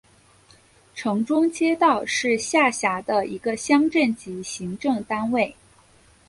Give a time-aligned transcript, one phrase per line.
[0.95, 5.55] 城中街道是下辖的一个乡镇级行政单位。